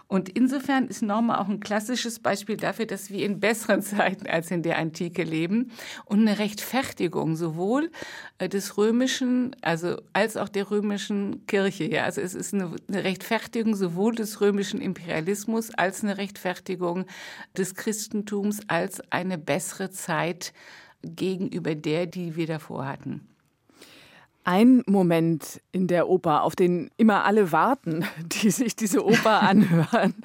[0.08, 4.52] Und insofern ist Norma auch ein klassisches Beispiel dafür, dass wir in besseren Zeiten als
[4.52, 5.72] in der Antike leben
[6.06, 7.92] und eine Rechtfertigung sowohl
[8.38, 11.86] äh, des römischen, also als auch der römischen Kirche.
[11.86, 17.06] Ja, also es ist eine, eine Rechtfertigung sowohl des römischen Imperialismus als eine Rechtfertigung
[17.58, 20.54] des Christentums als eine bessere Zeit
[21.04, 23.28] gegenüber der, die wir davor hatten.
[24.50, 28.06] Ein Moment in der Oper, auf den immer alle warten,
[28.42, 30.16] die sich diese Oper anhören,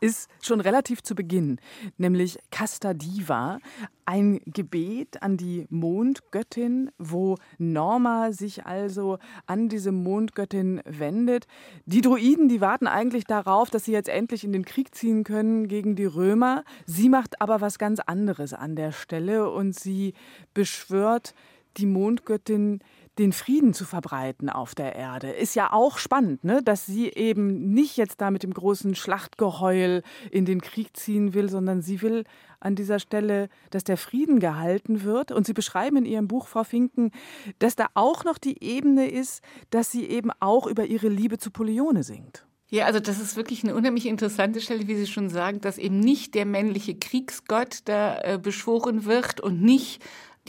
[0.00, 1.60] ist schon relativ zu Beginn,
[1.98, 3.58] nämlich Casta Diva,
[4.06, 11.46] ein Gebet an die Mondgöttin, wo Norma sich also an diese Mondgöttin wendet.
[11.84, 15.68] Die Druiden, die warten eigentlich darauf, dass sie jetzt endlich in den Krieg ziehen können
[15.68, 16.64] gegen die Römer.
[16.86, 20.14] Sie macht aber was ganz anderes an der Stelle und sie
[20.54, 21.34] beschwört
[21.76, 22.80] die Mondgöttin,
[23.20, 25.30] den Frieden zu verbreiten auf der Erde.
[25.30, 26.62] Ist ja auch spannend, ne?
[26.62, 31.48] dass sie eben nicht jetzt da mit dem großen Schlachtgeheul in den Krieg ziehen will,
[31.48, 32.24] sondern sie will
[32.60, 35.32] an dieser Stelle, dass der Frieden gehalten wird.
[35.32, 37.10] Und Sie beschreiben in Ihrem Buch, Frau Finken,
[37.58, 41.50] dass da auch noch die Ebene ist, dass sie eben auch über ihre Liebe zu
[41.50, 42.46] Polione singt.
[42.68, 45.98] Ja, also das ist wirklich eine unheimlich interessante Stelle, wie Sie schon sagen, dass eben
[45.98, 50.00] nicht der männliche Kriegsgott da äh, beschworen wird und nicht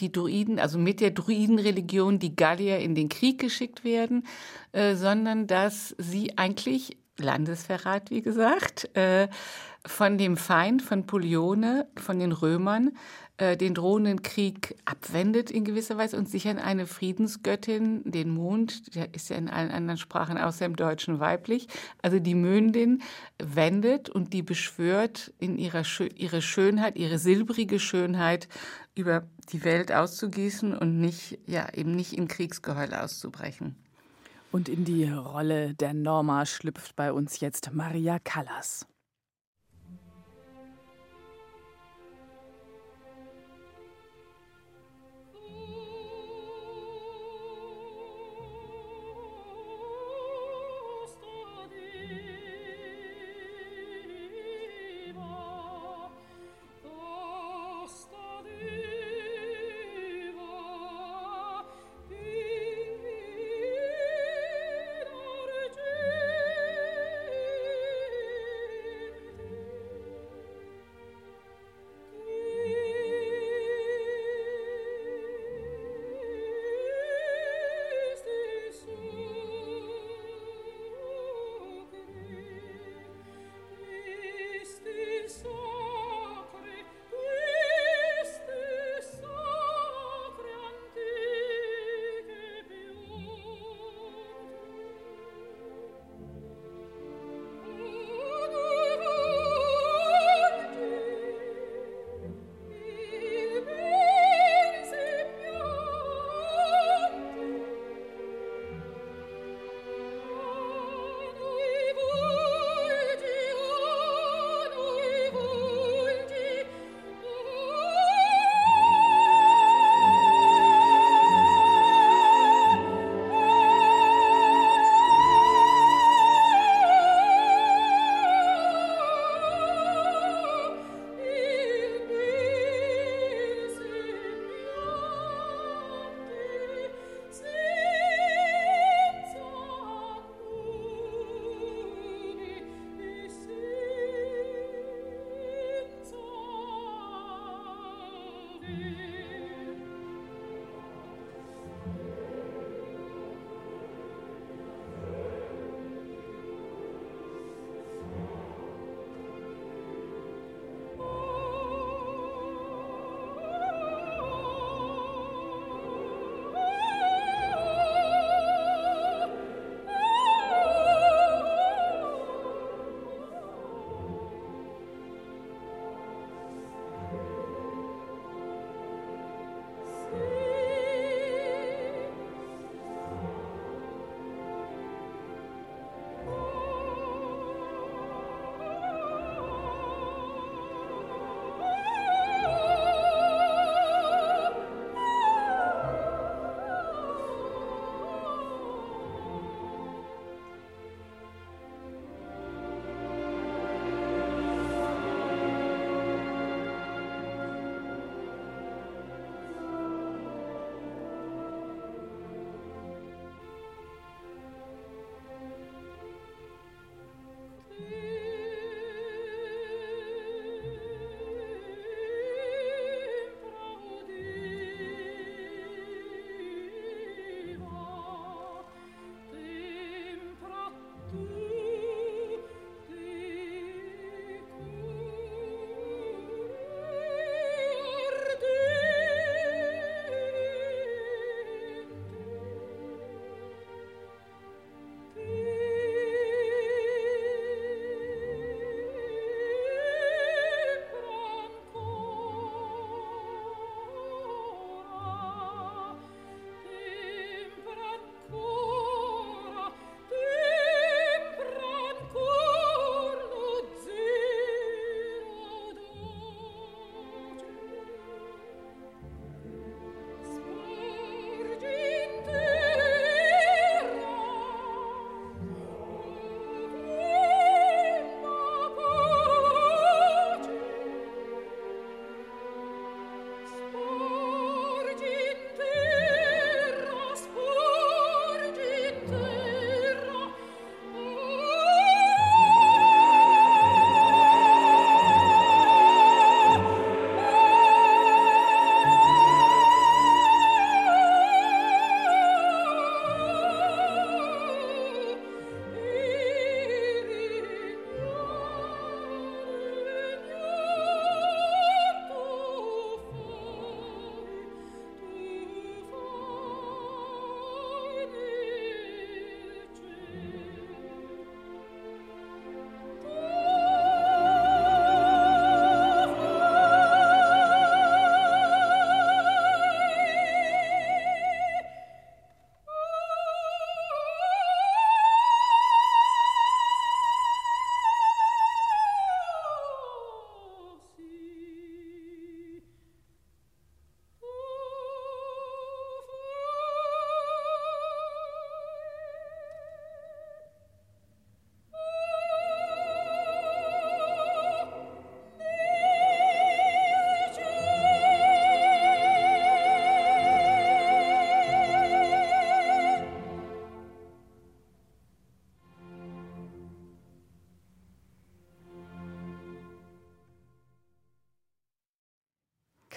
[0.02, 4.26] die Druiden, also mit der Druidenreligion die Gallier in den Krieg geschickt werden,
[4.72, 9.28] äh, sondern dass sie eigentlich Landesverrat, wie gesagt, äh,
[9.86, 12.92] von dem Feind, von Polione, von den Römern,
[13.42, 18.94] äh, den drohenden Krieg abwendet in gewisser Weise und sich an eine Friedensgöttin, den Mond,
[18.94, 21.68] der ist ja in allen anderen Sprachen außer im Deutschen weiblich,
[22.04, 23.02] also die Möndin,
[23.42, 25.82] wendet und die beschwört, in ihrer
[26.16, 28.48] ihre Schönheit, ihre silbrige Schönheit
[28.94, 33.76] über die Welt auszugießen und nicht, ja, eben nicht in Kriegsgeheul auszubrechen.
[34.52, 38.86] Und in die Rolle der Norma schlüpft bei uns jetzt Maria Callas.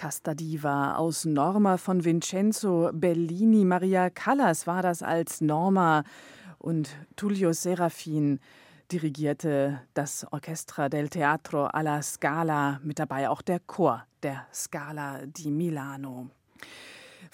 [0.05, 3.65] Casta Diva aus Norma von Vincenzo Bellini.
[3.65, 6.03] Maria Callas war das als Norma
[6.59, 8.39] und Tullio Serafin
[8.91, 15.49] dirigierte das Orchestra del Teatro alla Scala, mit dabei auch der Chor der Scala di
[15.49, 16.29] Milano.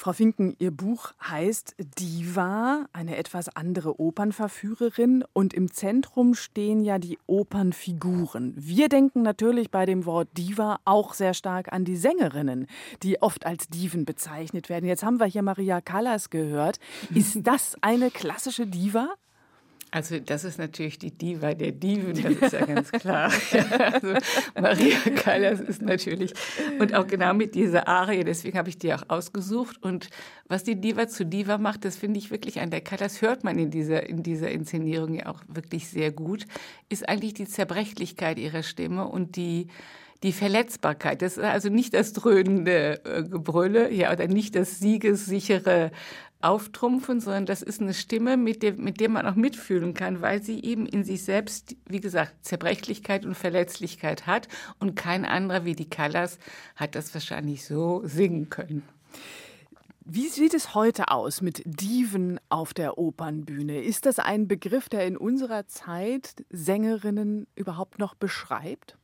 [0.01, 6.97] Frau Finken, Ihr Buch heißt Diva, eine etwas andere Opernverführerin und im Zentrum stehen ja
[6.97, 8.55] die Opernfiguren.
[8.57, 12.65] Wir denken natürlich bei dem Wort Diva auch sehr stark an die Sängerinnen,
[13.03, 14.87] die oft als Diven bezeichnet werden.
[14.87, 16.79] Jetzt haben wir hier Maria Callas gehört.
[17.13, 19.07] Ist das eine klassische Diva?
[19.93, 23.29] Also das ist natürlich die Diva der Diven, das ist ja ganz klar.
[23.91, 24.13] also
[24.59, 26.33] Maria Callas ist natürlich
[26.79, 29.83] und auch genau mit dieser Arie, deswegen habe ich die auch ausgesucht.
[29.83, 30.09] Und
[30.47, 33.59] was die Diva zu Diva macht, das finde ich wirklich an der Callas hört man
[33.59, 36.45] in dieser in dieser Inszenierung ja auch wirklich sehr gut,
[36.87, 39.67] ist eigentlich die Zerbrechlichkeit ihrer Stimme und die
[40.23, 41.21] die Verletzbarkeit.
[41.21, 45.91] Das ist also nicht das dröhnende äh, Gebrülle, ja, oder nicht das siegessichere
[46.43, 50.41] auftrumpfen, sondern das ist eine Stimme, mit der, mit der man auch mitfühlen kann, weil
[50.41, 54.47] sie eben in sich selbst, wie gesagt, Zerbrechlichkeit und Verletzlichkeit hat
[54.79, 56.39] und kein anderer wie die Callas
[56.75, 58.83] hat das wahrscheinlich so singen können.
[60.03, 63.81] Wie sieht es heute aus mit Diven auf der Opernbühne?
[63.81, 68.97] Ist das ein Begriff, der in unserer Zeit Sängerinnen überhaupt noch beschreibt?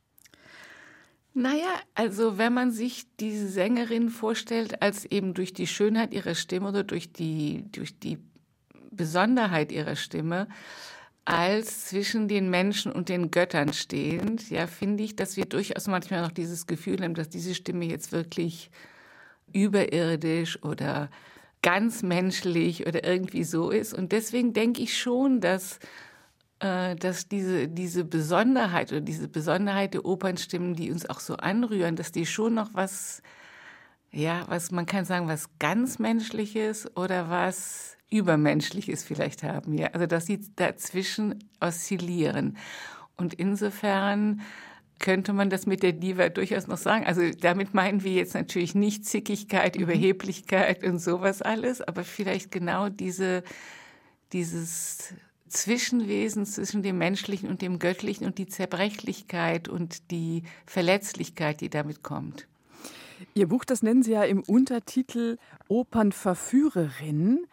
[1.40, 6.70] Naja, also wenn man sich diese Sängerin vorstellt, als eben durch die Schönheit ihrer Stimme
[6.70, 8.18] oder durch die, durch die
[8.90, 10.48] Besonderheit ihrer Stimme,
[11.26, 16.24] als zwischen den Menschen und den Göttern stehend, ja, finde ich, dass wir durchaus manchmal
[16.24, 18.72] noch dieses Gefühl haben, dass diese Stimme jetzt wirklich
[19.54, 21.12] überirdisch oder
[21.62, 23.94] ganz menschlich oder irgendwie so ist.
[23.94, 25.78] Und deswegen denke ich schon, dass
[26.60, 32.12] dass diese, diese Besonderheit oder diese Besonderheit der Opernstimmen, die uns auch so anrühren, dass
[32.12, 33.22] die schon noch was,
[34.12, 39.78] ja, was man kann sagen, was ganz Menschliches oder was Übermenschliches vielleicht haben.
[39.78, 42.58] Ja, also dass sie dazwischen oszillieren.
[43.18, 44.42] Und insofern
[45.00, 47.06] könnte man das mit der Diva durchaus noch sagen.
[47.06, 49.84] Also damit meinen wir jetzt natürlich nicht Zickigkeit, mhm.
[49.84, 53.44] Überheblichkeit und sowas alles, aber vielleicht genau diese,
[54.34, 55.14] dieses
[55.48, 62.04] Zwischenwesen zwischen dem Menschlichen und dem Göttlichen und die Zerbrechlichkeit und die Verletzlichkeit, die damit
[62.04, 62.48] kommt.
[63.34, 65.38] Ihr Buch, das nennen Sie ja im Untertitel
[65.68, 67.46] Opernverführerin.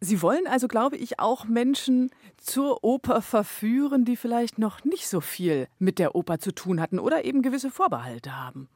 [0.00, 5.20] Sie wollen also, glaube ich, auch Menschen zur Oper verführen, die vielleicht noch nicht so
[5.20, 8.68] viel mit der Oper zu tun hatten oder eben gewisse Vorbehalte haben.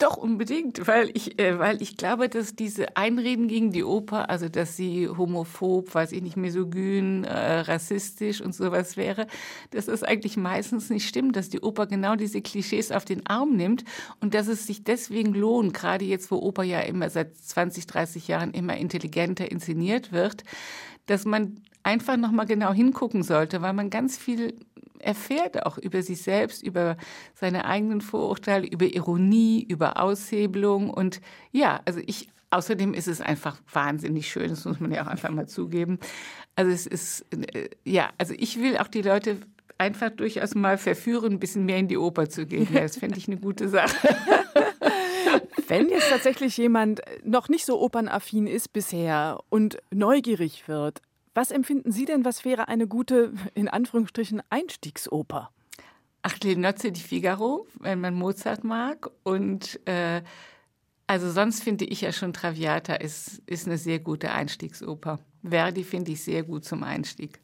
[0.00, 4.48] Doch, unbedingt, weil ich, äh, weil ich glaube, dass diese Einreden gegen die Oper, also
[4.48, 9.26] dass sie homophob, weiß ich nicht, misogyn, äh, rassistisch und sowas wäre,
[9.72, 13.56] dass das eigentlich meistens nicht stimmt, dass die Oper genau diese Klischees auf den Arm
[13.56, 13.82] nimmt
[14.20, 18.28] und dass es sich deswegen lohnt, gerade jetzt, wo Oper ja immer seit 20, 30
[18.28, 20.44] Jahren immer intelligenter inszeniert wird,
[21.06, 24.54] dass man einfach nochmal genau hingucken sollte, weil man ganz viel
[25.00, 26.96] erfährt auch über sich selbst, über
[27.34, 30.90] seine eigenen Vorurteile, über Ironie, über Aushebelung.
[30.90, 31.20] Und
[31.52, 35.30] ja, also ich, außerdem ist es einfach wahnsinnig schön, das muss man ja auch einfach
[35.30, 35.98] mal zugeben.
[36.56, 39.38] Also es ist, äh, ja, also ich will auch die Leute
[39.78, 42.68] einfach durchaus mal verführen, ein bisschen mehr in die Oper zu gehen.
[42.72, 43.96] Das fände ich eine gute Sache.
[45.68, 51.02] Wenn jetzt tatsächlich jemand noch nicht so opernaffin ist bisher und neugierig wird,
[51.38, 55.52] was empfinden Sie denn, was wäre eine gute, in Anführungsstrichen, Einstiegsoper?
[56.22, 59.08] Ach, Le Nozze di Figaro, wenn man Mozart mag.
[59.22, 60.22] Und äh,
[61.06, 65.20] also sonst finde ich ja schon Traviata ist, ist eine sehr gute Einstiegsoper.
[65.48, 67.38] Verdi finde ich sehr gut zum Einstieg.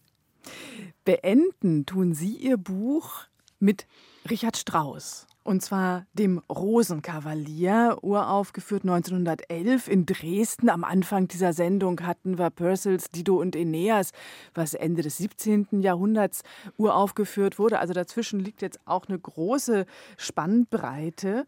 [1.05, 3.29] Beenden tun Sie Ihr Buch
[3.61, 3.87] mit
[4.29, 5.29] Richard Strauss.
[5.45, 10.71] Und zwar dem Rosenkavalier, uraufgeführt 1911 in Dresden.
[10.71, 14.13] Am Anfang dieser Sendung hatten wir Purcells Dido und Aeneas,
[14.55, 15.83] was Ende des 17.
[15.83, 16.45] Jahrhunderts
[16.79, 17.79] uraufgeführt wurde.
[17.79, 19.85] Also dazwischen liegt jetzt auch eine große
[20.17, 21.47] Spannbreite.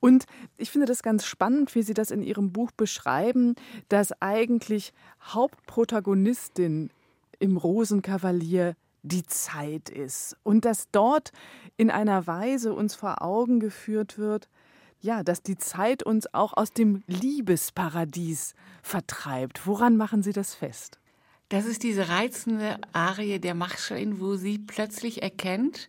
[0.00, 0.24] Und
[0.56, 3.54] ich finde das ganz spannend, wie Sie das in Ihrem Buch beschreiben,
[3.88, 6.90] dass eigentlich Hauptprotagonistin
[7.38, 11.32] im Rosenkavalier die Zeit ist und dass dort
[11.76, 14.48] in einer Weise uns vor Augen geführt wird,
[15.00, 19.66] ja, dass die Zeit uns auch aus dem Liebesparadies vertreibt.
[19.66, 20.98] Woran machen Sie das fest?
[21.48, 25.88] Das ist diese reizende Arie der Machschein, wo sie plötzlich erkennt,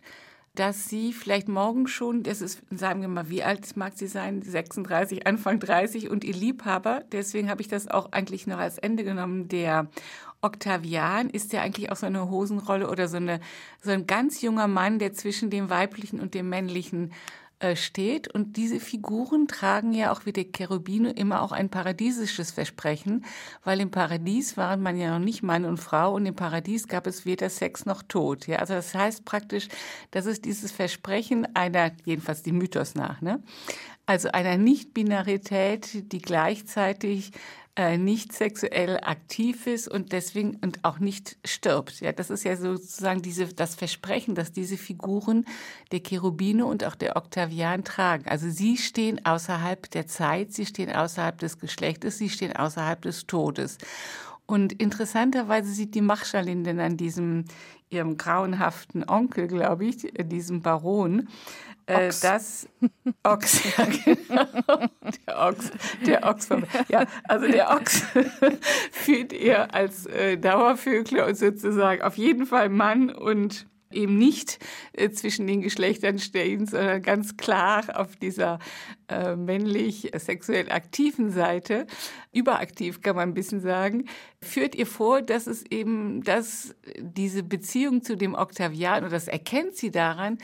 [0.54, 4.42] dass sie vielleicht morgen schon, das ist, sagen wir mal, wie alt mag sie sein?
[4.42, 9.04] 36, Anfang 30 und ihr Liebhaber, deswegen habe ich das auch eigentlich noch als Ende
[9.04, 9.88] genommen, der
[10.42, 13.40] Octavian ist ja eigentlich auch so eine Hosenrolle oder so, eine,
[13.82, 17.12] so ein ganz junger Mann, der zwischen dem weiblichen und dem männlichen
[17.60, 18.26] äh, steht.
[18.28, 23.26] Und diese Figuren tragen ja auch wie der Cherubino immer auch ein paradiesisches Versprechen,
[23.64, 27.06] weil im Paradies waren man ja noch nicht Mann und Frau und im Paradies gab
[27.06, 28.46] es weder Sex noch Tod.
[28.46, 29.68] Ja, also das heißt praktisch,
[30.10, 33.42] dass es dieses Versprechen einer, jedenfalls die Mythos nach, ne?
[34.06, 37.32] Also einer Nicht-Binarität, die gleichzeitig
[37.76, 42.00] äh, nicht sexuell aktiv ist und deswegen und auch nicht stirbt.
[42.00, 45.44] Ja, das ist ja sozusagen diese, das Versprechen, dass diese Figuren
[45.92, 48.28] der Cherubine und auch der Octavian tragen.
[48.28, 53.26] Also sie stehen außerhalb der Zeit, sie stehen außerhalb des Geschlechtes, sie stehen außerhalb des
[53.26, 53.78] Todes.
[54.50, 57.44] Und interessanterweise sieht die Marschallin denn an diesem
[57.88, 61.28] ihrem grauenhaften Onkel, glaube ich, diesem Baron,
[61.86, 62.20] äh, Ochs.
[62.20, 62.68] das
[63.22, 64.86] Ochs, ja, genau.
[65.26, 65.70] Der Ochs,
[66.04, 68.02] der Ochs vom, ja, also der Ochs
[68.90, 74.58] führt ihr als äh, Dauervögler und sozusagen auf jeden Fall Mann und eben nicht
[74.92, 78.58] äh, zwischen den Geschlechtern stehen, sondern ganz klar auf dieser
[79.08, 81.86] äh, männlich sexuell aktiven Seite,
[82.32, 84.04] überaktiv kann man ein bisschen sagen,
[84.40, 89.76] führt ihr vor, dass es eben, dass diese Beziehung zu dem Octavian, und das erkennt
[89.76, 90.38] sie daran,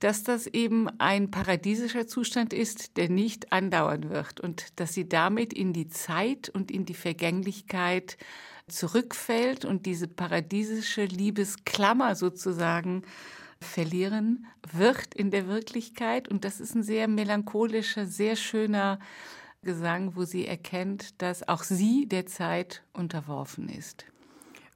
[0.00, 5.52] dass das eben ein paradiesischer Zustand ist, der nicht andauern wird und dass sie damit
[5.52, 8.16] in die Zeit und in die Vergänglichkeit
[8.70, 13.02] zurückfällt und diese paradiesische Liebesklammer sozusagen
[13.60, 16.28] verlieren wird in der Wirklichkeit.
[16.28, 18.98] Und das ist ein sehr melancholischer, sehr schöner
[19.62, 24.06] Gesang, wo sie erkennt, dass auch sie der Zeit unterworfen ist.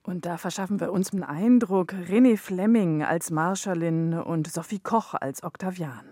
[0.03, 1.95] Und da verschaffen wir uns einen Eindruck.
[1.95, 6.05] René Fleming als Marschallin und Sophie Koch als Octavian.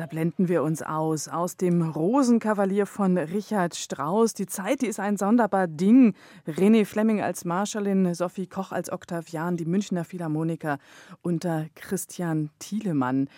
[0.00, 1.28] Da blenden wir uns aus.
[1.28, 4.32] Aus dem Rosenkavalier von Richard Strauss.
[4.32, 6.14] Die Zeit, die ist ein sonderbar Ding.
[6.48, 10.78] René Flemming als Marschallin, Sophie Koch als Octavian, die Münchner Philharmoniker
[11.20, 13.28] unter Christian Thielemann.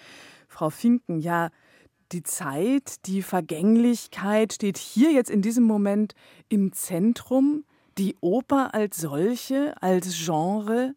[0.47, 1.51] Frau Finken, ja,
[2.13, 6.15] die Zeit, die Vergänglichkeit steht hier jetzt in diesem Moment
[6.49, 7.65] im Zentrum.
[7.99, 10.95] Die Oper als solche, als Genre,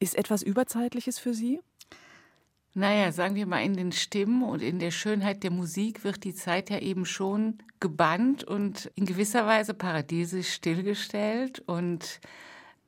[0.00, 1.60] ist etwas Überzeitliches für Sie?
[2.72, 6.34] Naja, sagen wir mal, in den Stimmen und in der Schönheit der Musik wird die
[6.34, 11.62] Zeit ja eben schon gebannt und in gewisser Weise paradiesisch stillgestellt.
[11.66, 12.20] Und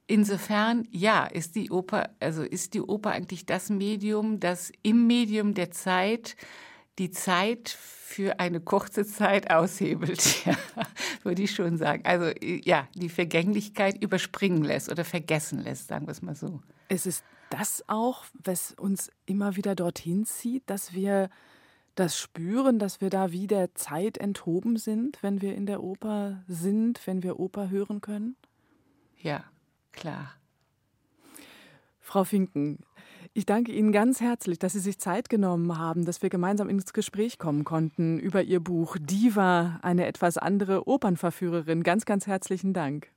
[0.07, 5.55] insofern, ja, ist die Oper, also ist die Oper eigentlich das Medium, das im Medium
[5.55, 6.37] der Zeit
[6.99, 10.57] die Zeit für eine kurze Zeit aushebelt, ja,
[11.23, 12.03] würde ich schon sagen.
[12.05, 16.61] Also ja, die Vergänglichkeit überspringen lässt oder vergessen lässt, sagen wir es mal so.
[16.89, 21.29] Es ist das auch, was uns immer wieder dorthin zieht, dass wir
[21.95, 26.43] das spüren, dass wir da wie der Zeit enthoben sind, wenn wir in der Oper
[26.49, 28.37] sind, wenn wir Oper hören können?
[29.19, 29.45] Ja,
[29.93, 30.33] klar.
[32.01, 32.79] Frau Finken,
[33.35, 36.93] ich danke Ihnen ganz herzlich, dass Sie sich Zeit genommen haben, dass wir gemeinsam ins
[36.93, 41.83] Gespräch kommen konnten über Ihr Buch Diva, eine etwas andere Opernverführerin.
[41.83, 43.09] Ganz, ganz herzlichen Dank.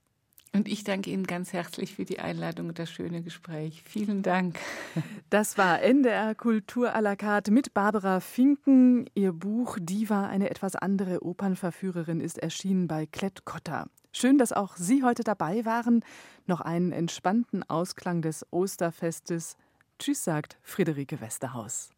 [0.56, 3.84] Und ich danke Ihnen ganz herzlich für die Einladung und das schöne Gespräch.
[3.86, 4.58] Vielen Dank.
[5.30, 9.10] Das war NDR Kultur à la carte mit Barbara Finken.
[9.16, 13.88] Ihr Buch Diva, eine etwas andere Opernverführerin, ist erschienen bei Klett-Cotta.
[14.14, 16.06] Schön, dass auch Sie heute dabei waren.
[16.46, 19.58] Noch einen entspannten Ausklang des Osterfestes.
[20.00, 21.95] Tschüss, sagt Friederike Westerhaus.